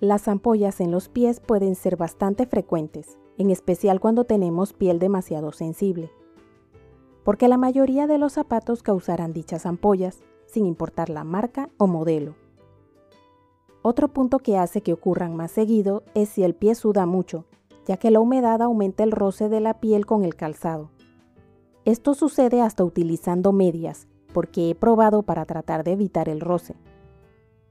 Las 0.00 0.28
ampollas 0.28 0.80
en 0.80 0.92
los 0.92 1.08
pies 1.08 1.40
pueden 1.40 1.74
ser 1.74 1.96
bastante 1.96 2.46
frecuentes, 2.46 3.18
en 3.36 3.50
especial 3.50 3.98
cuando 3.98 4.22
tenemos 4.22 4.72
piel 4.72 5.00
demasiado 5.00 5.50
sensible, 5.50 6.12
porque 7.24 7.48
la 7.48 7.58
mayoría 7.58 8.06
de 8.06 8.16
los 8.16 8.34
zapatos 8.34 8.84
causarán 8.84 9.32
dichas 9.32 9.66
ampollas, 9.66 10.20
sin 10.46 10.66
importar 10.66 11.10
la 11.10 11.24
marca 11.24 11.68
o 11.78 11.88
modelo. 11.88 12.36
Otro 13.82 14.08
punto 14.08 14.38
que 14.38 14.56
hace 14.56 14.82
que 14.82 14.92
ocurran 14.92 15.34
más 15.34 15.50
seguido 15.50 16.04
es 16.14 16.28
si 16.28 16.44
el 16.44 16.54
pie 16.54 16.76
suda 16.76 17.04
mucho, 17.04 17.44
ya 17.84 17.96
que 17.96 18.12
la 18.12 18.20
humedad 18.20 18.62
aumenta 18.62 19.02
el 19.02 19.10
roce 19.10 19.48
de 19.48 19.60
la 19.60 19.80
piel 19.80 20.06
con 20.06 20.24
el 20.24 20.36
calzado. 20.36 20.90
Esto 21.84 22.14
sucede 22.14 22.60
hasta 22.62 22.84
utilizando 22.84 23.52
medias, 23.52 24.06
porque 24.32 24.70
he 24.70 24.74
probado 24.76 25.22
para 25.22 25.44
tratar 25.44 25.82
de 25.82 25.92
evitar 25.92 26.28
el 26.28 26.40
roce. 26.40 26.76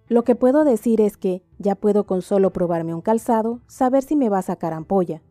Lo 0.10 0.24
que 0.24 0.36
puedo 0.36 0.64
decir 0.64 1.02
es 1.02 1.18
que 1.18 1.44
ya 1.60 1.76
puedo 1.76 2.06
con 2.06 2.22
solo 2.22 2.54
probarme 2.54 2.94
un 2.94 3.02
calzado 3.02 3.60
saber 3.68 4.04
si 4.04 4.16
me 4.16 4.30
va 4.30 4.40
a 4.40 4.44
sacar 4.44 4.72
ampolla. 4.72 5.22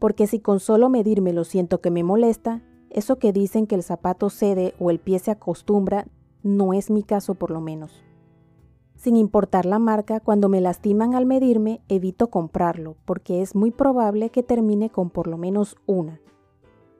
Porque 0.00 0.26
si 0.26 0.40
con 0.40 0.58
solo 0.58 0.88
medirme 0.88 1.32
lo 1.32 1.44
siento 1.44 1.80
que 1.80 1.90
me 1.90 2.02
molesta, 2.02 2.62
eso 2.90 3.18
que 3.18 3.32
dicen 3.32 3.66
que 3.66 3.76
el 3.76 3.84
zapato 3.84 4.30
cede 4.30 4.74
o 4.80 4.90
el 4.90 4.98
pie 4.98 5.20
se 5.20 5.30
acostumbra, 5.30 6.06
no 6.42 6.72
es 6.72 6.90
mi 6.90 7.04
caso 7.04 7.34
por 7.34 7.50
lo 7.50 7.60
menos. 7.60 8.02
Sin 8.96 9.14
importar 9.14 9.64
la 9.64 9.78
marca, 9.78 10.18
cuando 10.18 10.48
me 10.48 10.60
lastiman 10.60 11.14
al 11.14 11.24
medirme, 11.24 11.80
evito 11.88 12.30
comprarlo, 12.30 12.96
porque 13.04 13.42
es 13.42 13.54
muy 13.54 13.70
probable 13.70 14.30
que 14.30 14.42
termine 14.42 14.90
con 14.90 15.10
por 15.10 15.28
lo 15.28 15.38
menos 15.38 15.76
una. 15.86 16.20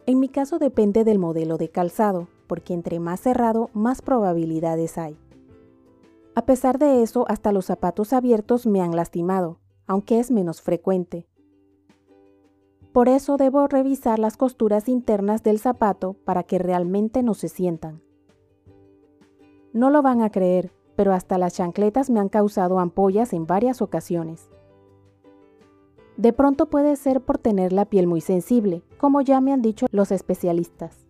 En 0.07 0.21
mi 0.21 0.29
caso 0.29 0.61
depende 0.61 1.03
del 1.03 1.19
modelo 1.19 1.59
de 1.59 1.71
calzado, 1.71 2.29
porque 2.47 2.73
entre 2.73 3.01
más 3.01 3.21
cerrado, 3.21 3.69
más 3.73 4.01
probabilidades 4.01 4.97
hay. 4.97 5.19
A 6.39 6.47
pesar 6.47 6.79
de 6.79 7.03
eso, 7.03 7.25
hasta 7.27 7.51
los 7.51 7.65
zapatos 7.65 8.13
abiertos 8.13 8.65
me 8.65 8.81
han 8.81 8.95
lastimado, 8.95 9.59
aunque 9.89 10.21
es 10.21 10.31
menos 10.31 10.63
frecuente. 10.63 11.27
Por 12.93 13.09
eso 13.09 13.37
debo 13.37 13.67
revisar 13.67 14.21
las 14.21 14.37
costuras 14.37 14.89
internas 14.89 15.43
del 15.43 15.59
zapato 15.59 16.13
para 16.13 16.45
que 16.45 16.61
realmente 16.61 17.25
no 17.25 17.35
se 17.35 17.49
sientan. 17.49 18.03
No 19.73 19.91
lo 19.91 20.01
van 20.01 20.23
a 20.23 20.31
creer, 20.31 20.73
pero 20.95 21.13
hasta 21.13 21.39
las 21.39 21.55
chancletas 21.55 22.09
me 22.09 22.21
han 22.21 22.29
causado 22.29 22.79
ampollas 22.79 23.33
en 23.33 23.45
varias 23.49 23.83
ocasiones. 23.83 24.49
De 26.17 26.33
pronto 26.33 26.71
puede 26.71 26.95
ser 26.95 27.21
por 27.21 27.39
tener 27.39 27.73
la 27.73 27.87
piel 27.87 28.07
muy 28.07 28.21
sensible, 28.21 28.85
como 28.97 29.23
ya 29.23 29.41
me 29.41 29.53
han 29.53 29.61
dicho 29.61 29.87
los 29.91 30.13
especialistas. 30.13 31.05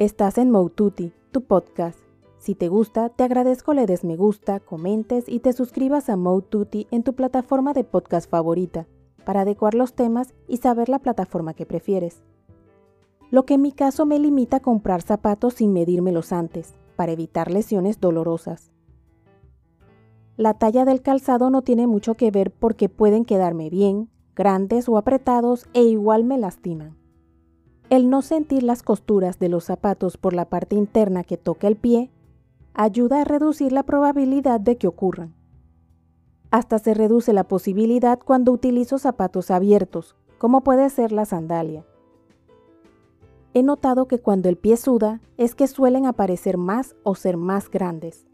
Estás 0.00 0.38
en 0.38 0.50
Moututi, 0.50 1.12
tu 1.30 1.42
podcast 1.42 2.05
si 2.46 2.54
te 2.54 2.68
gusta, 2.68 3.08
te 3.08 3.24
agradezco 3.24 3.74
le 3.74 3.86
des 3.86 4.04
me 4.04 4.14
gusta, 4.14 4.60
comentes 4.60 5.24
y 5.26 5.40
te 5.40 5.52
suscribas 5.52 6.08
a 6.08 6.16
Mode 6.16 6.86
en 6.92 7.02
tu 7.02 7.12
plataforma 7.16 7.72
de 7.72 7.82
podcast 7.82 8.30
favorita 8.30 8.86
para 9.24 9.40
adecuar 9.40 9.74
los 9.74 9.94
temas 9.94 10.32
y 10.46 10.58
saber 10.58 10.88
la 10.88 11.00
plataforma 11.00 11.54
que 11.54 11.66
prefieres. 11.66 12.22
Lo 13.32 13.46
que 13.46 13.54
en 13.54 13.62
mi 13.62 13.72
caso 13.72 14.06
me 14.06 14.20
limita 14.20 14.58
a 14.58 14.60
comprar 14.60 15.02
zapatos 15.02 15.54
sin 15.54 15.72
medírmelos 15.72 16.32
antes, 16.32 16.74
para 16.94 17.10
evitar 17.10 17.50
lesiones 17.50 17.98
dolorosas. 17.98 18.70
La 20.36 20.54
talla 20.54 20.84
del 20.84 21.02
calzado 21.02 21.50
no 21.50 21.62
tiene 21.62 21.88
mucho 21.88 22.14
que 22.14 22.30
ver 22.30 22.52
porque 22.52 22.88
pueden 22.88 23.24
quedarme 23.24 23.70
bien, 23.70 24.08
grandes 24.36 24.88
o 24.88 24.98
apretados 24.98 25.66
e 25.72 25.82
igual 25.82 26.22
me 26.22 26.38
lastiman. 26.38 26.96
El 27.90 28.08
no 28.08 28.22
sentir 28.22 28.62
las 28.62 28.84
costuras 28.84 29.40
de 29.40 29.48
los 29.48 29.64
zapatos 29.64 30.16
por 30.16 30.32
la 30.32 30.44
parte 30.44 30.76
interna 30.76 31.24
que 31.24 31.36
toca 31.36 31.66
el 31.66 31.74
pie 31.74 32.12
ayuda 32.76 33.22
a 33.22 33.24
reducir 33.24 33.72
la 33.72 33.82
probabilidad 33.82 34.60
de 34.60 34.76
que 34.76 34.86
ocurran. 34.86 35.34
Hasta 36.50 36.78
se 36.78 36.92
reduce 36.92 37.32
la 37.32 37.48
posibilidad 37.48 38.18
cuando 38.18 38.52
utilizo 38.52 38.98
zapatos 38.98 39.50
abiertos, 39.50 40.14
como 40.38 40.62
puede 40.62 40.88
ser 40.90 41.10
la 41.10 41.24
sandalia. 41.24 41.86
He 43.54 43.62
notado 43.62 44.06
que 44.06 44.18
cuando 44.18 44.50
el 44.50 44.58
pie 44.58 44.76
suda 44.76 45.22
es 45.38 45.54
que 45.54 45.66
suelen 45.66 46.04
aparecer 46.04 46.58
más 46.58 46.94
o 47.02 47.14
ser 47.14 47.38
más 47.38 47.70
grandes. 47.70 48.26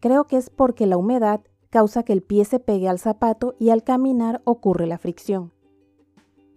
Creo 0.00 0.24
que 0.24 0.36
es 0.36 0.50
porque 0.50 0.86
la 0.86 0.96
humedad 0.96 1.42
causa 1.70 2.02
que 2.02 2.12
el 2.12 2.22
pie 2.22 2.44
se 2.44 2.58
pegue 2.58 2.88
al 2.88 2.98
zapato 2.98 3.54
y 3.60 3.70
al 3.70 3.84
caminar 3.84 4.42
ocurre 4.44 4.88
la 4.88 4.98
fricción. 4.98 5.52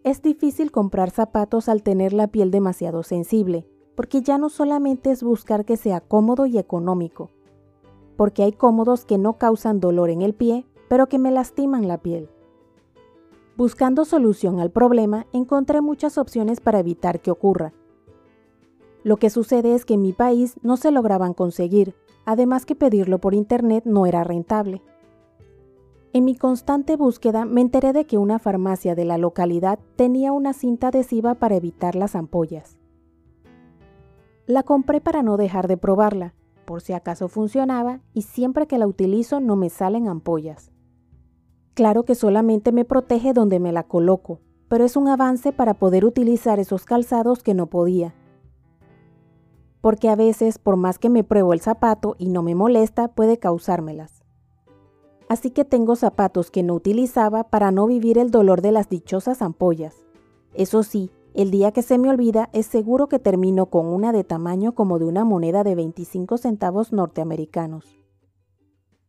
Es 0.04 0.24
difícil 0.24 0.72
comprar 0.72 1.12
zapatos 1.12 1.70
al 1.70 1.84
tener 1.84 2.14
la 2.14 2.28
piel 2.28 2.50
demasiado 2.50 3.04
sensible, 3.04 3.69
porque 4.00 4.22
ya 4.22 4.38
no 4.38 4.48
solamente 4.48 5.12
es 5.12 5.24
buscar 5.24 5.66
que 5.66 5.76
sea 5.76 6.00
cómodo 6.00 6.46
y 6.46 6.58
económico, 6.58 7.32
porque 8.16 8.44
hay 8.44 8.54
cómodos 8.54 9.04
que 9.04 9.18
no 9.18 9.34
causan 9.34 9.82
dolor 9.82 10.10
en 10.10 10.22
el 10.22 10.34
pie, 10.34 10.66
pero 10.88 11.10
que 11.10 11.20
me 11.20 11.32
lastiman 11.32 11.86
la 11.86 11.98
piel. 11.98 12.30
Buscando 13.58 14.06
solución 14.06 14.62
al 14.62 14.72
problema, 14.72 15.28
encontré 15.34 15.82
muchas 15.82 16.18
opciones 16.18 16.62
para 16.62 16.80
evitar 16.80 17.20
que 17.20 17.30
ocurra. 17.30 17.74
Lo 19.04 19.18
que 19.18 19.30
sucede 19.30 19.76
es 19.76 19.84
que 19.84 19.96
en 19.96 20.02
mi 20.04 20.14
país 20.14 20.56
no 20.62 20.78
se 20.78 20.92
lograban 20.92 21.34
conseguir, 21.34 21.94
además 22.24 22.66
que 22.66 22.76
pedirlo 22.76 23.20
por 23.20 23.34
internet 23.34 23.84
no 23.84 24.06
era 24.06 24.24
rentable. 24.24 24.82
En 26.14 26.24
mi 26.24 26.38
constante 26.38 26.96
búsqueda 26.96 27.44
me 27.44 27.60
enteré 27.60 27.92
de 27.92 28.06
que 28.06 28.18
una 28.18 28.40
farmacia 28.40 28.96
de 28.96 29.04
la 29.04 29.18
localidad 29.18 29.78
tenía 29.98 30.32
una 30.32 30.54
cinta 30.54 30.88
adhesiva 30.88 31.36
para 31.36 31.58
evitar 31.58 31.96
las 31.96 32.16
ampollas. 32.16 32.79
La 34.50 34.64
compré 34.64 35.00
para 35.00 35.22
no 35.22 35.38
dejar 35.38 35.68
de 35.68 35.78
probarla, 35.78 36.34
por 36.66 36.82
si 36.82 36.94
acaso 36.94 37.28
funcionaba 37.28 38.02
y 38.16 38.24
siempre 38.24 38.66
que 38.66 38.80
la 38.80 38.88
utilizo 38.88 39.40
no 39.40 39.56
me 39.56 39.70
salen 39.70 40.08
ampollas. 40.08 40.72
Claro 41.76 42.04
que 42.04 42.16
solamente 42.16 42.72
me 42.72 42.84
protege 42.84 43.34
donde 43.34 43.60
me 43.60 43.72
la 43.72 43.84
coloco, 43.84 44.40
pero 44.68 44.86
es 44.86 44.96
un 44.96 45.08
avance 45.08 45.52
para 45.52 45.76
poder 45.76 46.04
utilizar 46.04 46.60
esos 46.60 46.86
calzados 46.86 47.44
que 47.44 47.54
no 47.54 47.68
podía. 47.68 48.16
Porque 49.82 50.10
a 50.10 50.16
veces, 50.16 50.58
por 50.58 50.78
más 50.78 50.98
que 50.98 51.10
me 51.10 51.24
pruebo 51.24 51.54
el 51.54 51.62
zapato 51.62 52.16
y 52.18 52.30
no 52.30 52.42
me 52.42 52.56
molesta, 52.56 53.10
puede 53.10 53.38
causármelas. 53.38 54.24
Así 55.28 55.52
que 55.52 55.64
tengo 55.64 55.96
zapatos 55.96 56.50
que 56.50 56.64
no 56.64 56.74
utilizaba 56.74 57.44
para 57.44 57.70
no 57.70 57.86
vivir 57.86 58.18
el 58.18 58.32
dolor 58.32 58.64
de 58.64 58.72
las 58.72 58.90
dichosas 58.90 59.44
ampollas. 59.44 60.08
Eso 60.56 60.82
sí, 60.82 61.12
el 61.42 61.52
día 61.52 61.72
que 61.72 61.84
se 61.84 61.98
me 61.98 62.10
olvida 62.10 62.50
es 62.52 62.66
seguro 62.66 63.08
que 63.08 63.18
termino 63.18 63.68
con 63.68 63.86
una 63.86 64.12
de 64.12 64.26
tamaño 64.26 64.76
como 64.76 65.00
de 65.00 65.06
una 65.06 65.24
moneda 65.24 65.64
de 65.64 65.74
25 65.74 66.38
centavos 66.38 66.92
norteamericanos. 66.92 67.98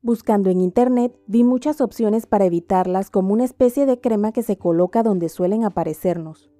Buscando 0.00 0.48
en 0.48 0.60
internet 0.60 1.12
vi 1.26 1.42
muchas 1.42 1.80
opciones 1.80 2.26
para 2.26 2.44
evitarlas 2.44 3.10
como 3.10 3.32
una 3.32 3.42
especie 3.42 3.84
de 3.84 4.00
crema 4.00 4.30
que 4.30 4.44
se 4.44 4.56
coloca 4.56 5.02
donde 5.02 5.28
suelen 5.28 5.64
aparecernos. 5.64 6.52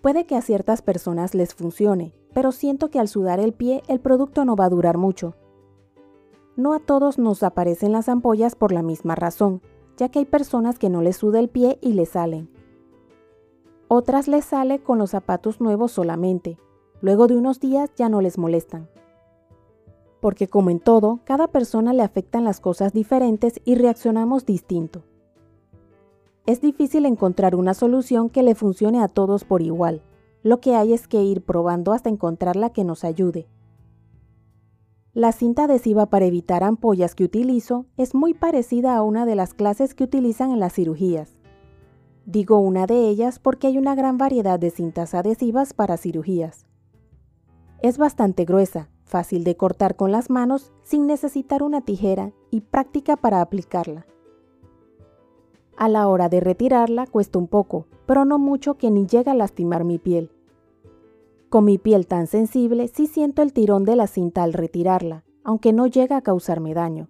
Puede 0.00 0.24
que 0.24 0.34
a 0.34 0.40
ciertas 0.40 0.80
personas 0.80 1.34
les 1.34 1.54
funcione, 1.54 2.14
pero 2.32 2.52
siento 2.52 2.88
que 2.88 2.98
al 2.98 3.08
sudar 3.08 3.38
el 3.38 3.52
pie 3.52 3.82
el 3.86 4.00
producto 4.00 4.46
no 4.46 4.56
va 4.56 4.64
a 4.64 4.70
durar 4.70 4.96
mucho. 4.96 5.34
No 6.56 6.72
a 6.72 6.78
todos 6.78 7.18
nos 7.18 7.42
aparecen 7.42 7.92
las 7.92 8.08
ampollas 8.08 8.54
por 8.54 8.72
la 8.72 8.80
misma 8.80 9.14
razón, 9.14 9.60
ya 9.98 10.08
que 10.08 10.20
hay 10.20 10.24
personas 10.24 10.78
que 10.78 10.88
no 10.88 11.02
les 11.02 11.18
suda 11.18 11.38
el 11.38 11.50
pie 11.50 11.78
y 11.82 11.92
les 11.92 12.08
salen. 12.08 12.55
Otras 13.88 14.26
les 14.26 14.44
sale 14.44 14.80
con 14.80 14.98
los 14.98 15.10
zapatos 15.10 15.60
nuevos 15.60 15.92
solamente. 15.92 16.58
Luego 17.00 17.28
de 17.28 17.36
unos 17.36 17.60
días 17.60 17.90
ya 17.96 18.08
no 18.08 18.20
les 18.20 18.36
molestan. 18.36 18.88
Porque 20.20 20.48
como 20.48 20.70
en 20.70 20.80
todo, 20.80 21.20
cada 21.24 21.46
persona 21.46 21.92
le 21.92 22.02
afectan 22.02 22.42
las 22.42 22.58
cosas 22.58 22.92
diferentes 22.92 23.60
y 23.64 23.76
reaccionamos 23.76 24.44
distinto. 24.44 25.04
Es 26.46 26.60
difícil 26.60 27.06
encontrar 27.06 27.54
una 27.54 27.74
solución 27.74 28.28
que 28.28 28.42
le 28.42 28.56
funcione 28.56 29.00
a 29.00 29.08
todos 29.08 29.44
por 29.44 29.62
igual. 29.62 30.02
Lo 30.42 30.60
que 30.60 30.74
hay 30.74 30.92
es 30.92 31.06
que 31.06 31.22
ir 31.22 31.42
probando 31.42 31.92
hasta 31.92 32.08
encontrar 32.08 32.56
la 32.56 32.70
que 32.70 32.82
nos 32.82 33.04
ayude. 33.04 33.46
La 35.12 35.30
cinta 35.30 35.64
adhesiva 35.64 36.06
para 36.06 36.26
evitar 36.26 36.64
ampollas 36.64 37.14
que 37.14 37.24
utilizo 37.24 37.86
es 37.96 38.14
muy 38.14 38.34
parecida 38.34 38.96
a 38.96 39.02
una 39.02 39.26
de 39.26 39.36
las 39.36 39.54
clases 39.54 39.94
que 39.94 40.04
utilizan 40.04 40.50
en 40.50 40.60
las 40.60 40.72
cirugías. 40.72 41.35
Digo 42.26 42.58
una 42.58 42.86
de 42.86 43.08
ellas 43.08 43.38
porque 43.38 43.68
hay 43.68 43.78
una 43.78 43.94
gran 43.94 44.18
variedad 44.18 44.58
de 44.58 44.70
cintas 44.70 45.14
adhesivas 45.14 45.72
para 45.72 45.96
cirugías. 45.96 46.66
Es 47.80 47.98
bastante 47.98 48.44
gruesa, 48.44 48.88
fácil 49.04 49.44
de 49.44 49.56
cortar 49.56 49.94
con 49.94 50.10
las 50.10 50.28
manos 50.28 50.72
sin 50.82 51.06
necesitar 51.06 51.62
una 51.62 51.82
tijera 51.82 52.32
y 52.50 52.62
práctica 52.62 53.16
para 53.16 53.40
aplicarla. 53.40 54.06
A 55.76 55.88
la 55.88 56.08
hora 56.08 56.28
de 56.28 56.40
retirarla 56.40 57.06
cuesta 57.06 57.38
un 57.38 57.46
poco, 57.46 57.86
pero 58.06 58.24
no 58.24 58.40
mucho 58.40 58.74
que 58.74 58.90
ni 58.90 59.06
llega 59.06 59.30
a 59.30 59.36
lastimar 59.36 59.84
mi 59.84 59.98
piel. 59.98 60.32
Con 61.48 61.64
mi 61.64 61.78
piel 61.78 62.08
tan 62.08 62.26
sensible 62.26 62.88
sí 62.88 63.06
siento 63.06 63.42
el 63.42 63.52
tirón 63.52 63.84
de 63.84 63.94
la 63.94 64.08
cinta 64.08 64.42
al 64.42 64.52
retirarla, 64.52 65.22
aunque 65.44 65.72
no 65.72 65.86
llega 65.86 66.16
a 66.16 66.22
causarme 66.22 66.74
daño. 66.74 67.08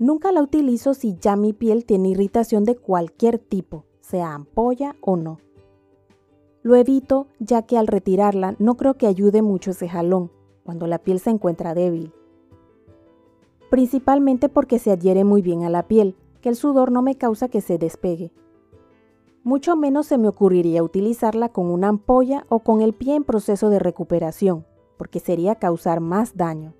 Nunca 0.00 0.32
la 0.32 0.42
utilizo 0.42 0.94
si 0.94 1.18
ya 1.20 1.36
mi 1.36 1.52
piel 1.52 1.84
tiene 1.84 2.08
irritación 2.08 2.64
de 2.64 2.74
cualquier 2.74 3.38
tipo, 3.38 3.84
sea 4.00 4.32
ampolla 4.32 4.96
o 5.02 5.16
no. 5.16 5.40
Lo 6.62 6.74
evito 6.74 7.26
ya 7.38 7.66
que 7.66 7.76
al 7.76 7.86
retirarla 7.86 8.56
no 8.58 8.78
creo 8.78 8.94
que 8.94 9.06
ayude 9.06 9.42
mucho 9.42 9.72
ese 9.72 9.90
jalón, 9.90 10.32
cuando 10.64 10.86
la 10.86 11.00
piel 11.00 11.20
se 11.20 11.28
encuentra 11.28 11.74
débil. 11.74 12.14
principalmente 13.68 14.48
porque 14.48 14.78
se 14.78 14.90
adhiere 14.90 15.22
muy 15.22 15.42
bien 15.42 15.64
a 15.64 15.70
la 15.70 15.86
piel, 15.86 16.16
que 16.40 16.48
el 16.48 16.56
sudor 16.56 16.90
no 16.90 17.02
me 17.02 17.16
causa 17.16 17.48
que 17.48 17.60
se 17.60 17.76
despegue. 17.76 18.32
Mucho 19.44 19.76
menos 19.76 20.06
se 20.06 20.18
me 20.18 20.28
ocurriría 20.28 20.82
utilizarla 20.82 21.50
con 21.50 21.66
una 21.66 21.88
ampolla 21.88 22.46
o 22.48 22.60
con 22.60 22.80
el 22.80 22.94
pie 22.94 23.16
en 23.16 23.24
proceso 23.24 23.68
de 23.68 23.78
recuperación, 23.78 24.66
porque 24.96 25.20
sería 25.20 25.56
causar 25.56 26.00
más 26.00 26.36
daño. 26.36 26.74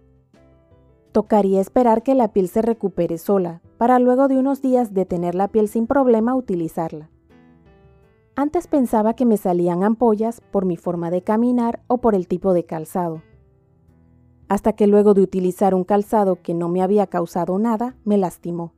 Tocaría 1.12 1.61
esperar 1.61 2.05
que 2.05 2.15
la 2.15 2.33
piel 2.33 2.49
se 2.49 2.62
recupere 2.62 3.19
sola, 3.19 3.62
para 3.79 3.99
luego 3.99 4.29
de 4.29 4.39
unos 4.39 4.62
días 4.62 4.95
de 4.95 5.07
tener 5.07 5.35
la 5.35 5.49
piel 5.49 5.69
sin 5.69 5.89
problema 5.89 6.37
utilizarla. 6.37 7.11
Antes 8.37 8.69
pensaba 8.69 9.15
que 9.15 9.27
me 9.27 9.37
salían 9.37 9.83
ampollas 9.83 10.41
por 10.53 10.65
mi 10.65 10.77
forma 10.77 11.11
de 11.11 11.23
caminar 11.23 11.83
o 11.89 11.99
por 11.99 12.15
el 12.15 12.29
tipo 12.29 12.53
de 12.53 12.65
calzado. 12.65 13.23
Hasta 14.49 14.73
que 14.73 14.87
luego 14.87 15.15
de 15.15 15.23
utilizar 15.23 15.75
un 15.75 15.83
calzado 15.83 16.43
que 16.43 16.55
no 16.55 16.69
me 16.69 16.81
había 16.81 17.09
causado 17.09 17.59
nada, 17.59 17.97
me 18.05 18.17
lastimó. 18.17 18.73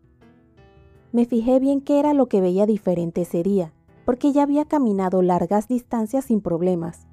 Me 1.12 1.26
fijé 1.26 1.60
bien 1.60 1.82
qué 1.82 2.00
era 2.00 2.14
lo 2.14 2.28
que 2.28 2.40
veía 2.40 2.64
diferente 2.64 3.22
ese 3.22 3.42
día, 3.42 3.74
porque 4.06 4.32
ya 4.32 4.42
había 4.42 4.64
caminado 4.64 5.20
largas 5.20 5.68
distancias 5.68 6.24
sin 6.24 6.40
problemas. 6.40 7.06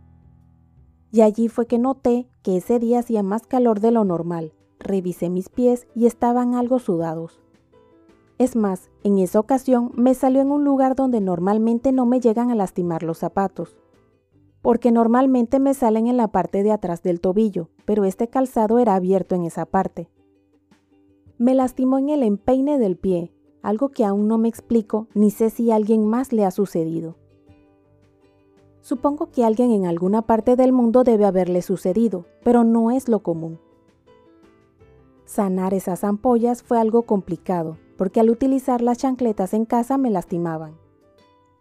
Y 1.11 1.21
allí 1.21 1.49
fue 1.49 1.67
que 1.67 1.77
noté 1.77 2.29
que 2.41 2.55
ese 2.57 2.79
día 2.79 2.99
hacía 2.99 3.21
más 3.21 3.45
calor 3.45 3.81
de 3.81 3.91
lo 3.91 4.05
normal. 4.05 4.53
Revisé 4.79 5.29
mis 5.29 5.49
pies 5.49 5.87
y 5.93 6.05
estaban 6.05 6.55
algo 6.55 6.79
sudados. 6.79 7.41
Es 8.37 8.55
más, 8.55 8.89
en 9.03 9.17
esa 9.17 9.39
ocasión 9.39 9.91
me 9.95 10.13
salió 10.13 10.41
en 10.41 10.51
un 10.51 10.63
lugar 10.63 10.95
donde 10.95 11.19
normalmente 11.19 11.91
no 11.91 12.05
me 12.05 12.21
llegan 12.21 12.49
a 12.51 12.55
lastimar 12.55 13.03
los 13.03 13.17
zapatos, 13.17 13.77
porque 14.61 14.91
normalmente 14.91 15.59
me 15.59 15.73
salen 15.73 16.07
en 16.07 16.15
la 16.15 16.29
parte 16.29 16.63
de 16.63 16.71
atrás 16.71 17.03
del 17.03 17.19
tobillo, 17.19 17.69
pero 17.85 18.05
este 18.05 18.29
calzado 18.29 18.79
era 18.79 18.95
abierto 18.95 19.35
en 19.35 19.43
esa 19.43 19.65
parte. 19.65 20.09
Me 21.37 21.53
lastimó 21.53 21.99
en 21.99 22.09
el 22.09 22.23
empeine 22.23 22.79
del 22.79 22.95
pie, 22.95 23.33
algo 23.61 23.89
que 23.89 24.05
aún 24.05 24.29
no 24.29 24.37
me 24.37 24.47
explico 24.47 25.07
ni 25.13 25.31
sé 25.31 25.49
si 25.49 25.71
a 25.71 25.75
alguien 25.75 26.07
más 26.07 26.31
le 26.31 26.45
ha 26.45 26.51
sucedido. 26.51 27.17
Supongo 28.79 29.31
que 29.31 29.43
alguien 29.43 29.71
en 29.71 29.85
alguna 29.85 30.21
parte 30.21 30.55
del 30.55 30.71
mundo 30.71 31.03
debe 31.03 31.25
haberle 31.25 31.61
sucedido, 31.61 32.25
pero 32.43 32.63
no 32.63 32.91
es 32.91 33.09
lo 33.09 33.19
común. 33.19 33.59
Sanar 35.29 35.75
esas 35.75 36.03
ampollas 36.03 36.63
fue 36.63 36.79
algo 36.79 37.03
complicado, 37.03 37.77
porque 37.99 38.19
al 38.19 38.31
utilizar 38.31 38.81
las 38.81 38.97
chancletas 38.97 39.53
en 39.53 39.65
casa 39.65 39.99
me 39.99 40.09
lastimaban. 40.09 40.75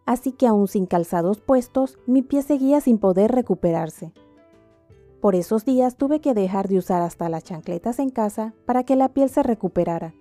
Así 0.07 0.33
que 0.33 0.47
aún 0.47 0.69
sin 0.69 0.87
calzados 0.87 1.43
puestos, 1.43 1.99
mi 2.07 2.23
pie 2.23 2.41
seguía 2.41 2.81
sin 2.81 2.97
poder 2.97 3.31
recuperarse. 3.31 4.15
Por 5.21 5.35
esos 5.35 5.67
días 5.67 5.99
tuve 5.99 6.23
que 6.23 6.33
dejar 6.33 6.67
de 6.67 6.79
usar 6.79 7.03
hasta 7.03 7.29
las 7.29 7.45
chancletas 7.45 7.99
en 7.99 8.09
casa 8.09 8.55
para 8.65 8.85
que 8.85 8.97
la 8.97 9.11
piel 9.11 9.29
se 9.29 9.43
recuperara. 9.43 10.15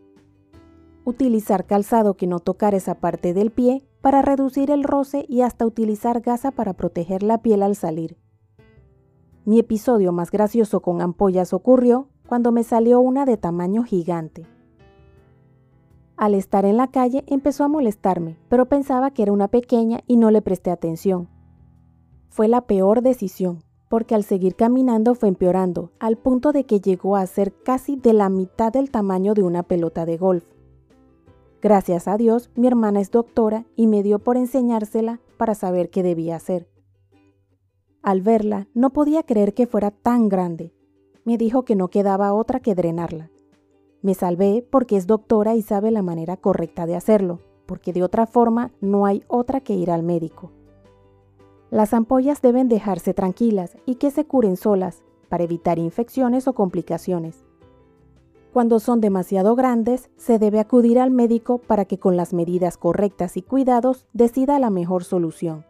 Utilizar 1.06 1.66
calzado 1.66 2.16
que 2.16 2.28
no 2.28 2.42
tocara 2.42 2.76
esa 2.76 2.96
parte 2.96 3.34
del 3.34 3.52
pie 3.52 3.88
para 4.02 4.22
reducir 4.22 4.72
el 4.72 4.84
roce 4.84 5.26
y 5.30 5.40
hasta 5.40 5.66
utilizar 5.66 6.20
gasa 6.20 6.52
para 6.52 6.74
proteger 6.74 7.24
la 7.24 7.42
piel 7.42 7.64
al 7.64 7.78
salir. 7.78 8.18
Mi 9.46 9.60
episodio 9.60 10.12
más 10.12 10.32
gracioso 10.32 10.82
con 10.82 11.02
ampollas 11.02 11.54
ocurrió 11.54 12.10
cuando 12.28 12.52
me 12.52 12.64
salió 12.64 13.00
una 13.00 13.26
de 13.26 13.38
tamaño 13.38 13.84
gigante. 13.84 14.46
Al 16.18 16.34
estar 16.34 16.66
en 16.66 16.78
la 16.78 16.88
calle 16.88 17.24
empezó 17.28 17.64
a 17.64 17.68
molestarme, 17.68 18.38
pero 18.50 18.66
pensaba 18.66 19.12
que 19.12 19.24
era 19.24 19.32
una 19.32 19.48
pequeña 19.48 20.02
y 20.08 20.18
no 20.18 20.32
le 20.32 20.42
presté 20.42 20.72
atención. 20.72 21.30
Fue 22.30 22.48
la 22.48 22.62
peor 22.62 23.02
decisión, 23.02 23.64
porque 23.90 24.16
al 24.16 24.24
seguir 24.24 24.56
caminando 24.56 25.16
fue 25.16 25.30
empeorando, 25.30 25.92
al 26.00 26.18
punto 26.18 26.52
de 26.52 26.66
que 26.66 26.82
llegó 26.82 27.16
a 27.16 27.26
ser 27.28 27.54
casi 27.64 27.96
de 27.96 28.14
la 28.14 28.30
mitad 28.30 28.74
del 28.74 28.92
tamaño 28.92 29.34
de 29.34 29.44
una 29.44 29.64
pelota 29.64 30.06
de 30.06 30.18
golf. 30.18 30.44
Gracias 31.62 32.08
a 32.08 32.18
Dios, 32.18 32.50
mi 32.56 32.68
hermana 32.68 33.00
es 33.00 33.12
doctora 33.12 33.66
y 33.76 33.88
me 33.88 34.04
dio 34.04 34.20
por 34.20 34.38
enseñársela 34.38 35.20
para 35.38 35.56
saber 35.56 35.90
qué 35.90 36.04
debía 36.04 36.36
hacer. 36.36 36.68
Al 38.02 38.22
verla, 38.22 38.68
no 38.74 38.92
podía 38.92 39.24
creer 39.24 39.54
que 39.54 39.68
fuera 39.68 39.92
tan 39.92 40.30
grande. 40.30 40.74
Me 41.28 41.38
dijo 41.38 41.66
que 41.66 41.76
no 41.76 41.90
quedaba 41.90 42.34
otra 42.34 42.62
que 42.62 42.74
drenarla. 42.74 43.30
Me 44.02 44.14
salvé 44.14 44.66
porque 44.72 44.96
es 44.96 45.08
doctora 45.08 45.56
y 45.56 45.62
sabe 45.62 45.92
la 45.92 46.02
manera 46.02 46.38
correcta 46.38 46.86
de 46.86 46.96
hacerlo, 46.96 47.42
porque 47.66 47.92
de 47.92 48.02
otra 48.02 48.28
forma 48.28 48.72
no 48.80 49.06
hay 49.06 49.26
otra 49.28 49.60
que 49.60 49.74
ir 49.74 49.92
al 49.92 50.04
médico. 50.04 50.52
Las 51.70 51.94
ampollas 51.94 52.42
deben 52.42 52.70
dejarse 52.70 53.14
tranquilas 53.14 53.76
y 53.86 53.96
que 53.96 54.10
se 54.10 54.24
curen 54.24 54.56
solas 54.56 55.04
para 55.28 55.44
evitar 55.44 55.80
infecciones 55.80 56.48
o 56.48 56.54
complicaciones. 56.54 57.44
Cuando 58.54 58.80
son 58.80 59.02
demasiado 59.02 59.54
grandes, 59.58 60.10
se 60.16 60.40
debe 60.40 60.62
acudir 60.62 60.98
al 60.98 61.12
médico 61.12 61.58
para 61.58 61.84
que 61.84 62.00
con 62.00 62.16
las 62.16 62.34
medidas 62.34 62.78
correctas 62.78 63.36
y 63.36 63.42
cuidados 63.42 64.08
decida 64.14 64.60
la 64.60 64.70
mejor 64.70 65.04
solución. 65.04 65.66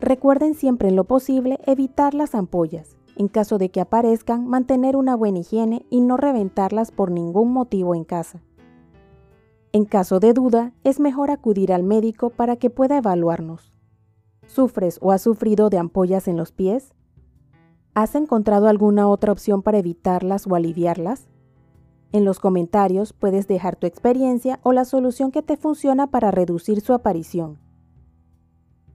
Recuerden 0.00 0.54
siempre 0.54 0.88
en 0.88 0.96
lo 0.96 1.04
posible 1.04 1.60
evitar 1.64 2.14
las 2.14 2.34
ampollas, 2.34 2.96
en 3.16 3.28
caso 3.28 3.58
de 3.58 3.70
que 3.70 3.80
aparezcan, 3.80 4.46
mantener 4.46 4.96
una 4.96 5.16
buena 5.16 5.40
higiene 5.40 5.86
y 5.90 6.00
no 6.00 6.16
reventarlas 6.16 6.90
por 6.90 7.10
ningún 7.10 7.52
motivo 7.52 7.94
en 7.94 8.04
casa. 8.04 8.42
En 9.72 9.84
caso 9.84 10.20
de 10.20 10.32
duda, 10.32 10.72
es 10.84 11.00
mejor 11.00 11.30
acudir 11.30 11.72
al 11.72 11.82
médico 11.82 12.30
para 12.30 12.56
que 12.56 12.70
pueda 12.70 12.96
evaluarnos. 12.96 13.72
¿Sufres 14.46 14.98
o 15.02 15.10
has 15.10 15.22
sufrido 15.22 15.70
de 15.70 15.78
ampollas 15.78 16.28
en 16.28 16.36
los 16.36 16.52
pies? 16.52 16.94
¿Has 17.94 18.14
encontrado 18.14 18.68
alguna 18.68 19.08
otra 19.08 19.32
opción 19.32 19.62
para 19.62 19.78
evitarlas 19.78 20.46
o 20.46 20.54
aliviarlas? 20.54 21.28
En 22.12 22.24
los 22.24 22.38
comentarios 22.38 23.12
puedes 23.12 23.48
dejar 23.48 23.74
tu 23.74 23.88
experiencia 23.88 24.60
o 24.62 24.72
la 24.72 24.84
solución 24.84 25.32
que 25.32 25.42
te 25.42 25.56
funciona 25.56 26.08
para 26.08 26.30
reducir 26.30 26.80
su 26.80 26.92
aparición. 26.92 27.58